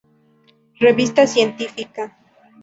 [0.79, 2.17] Revista científica".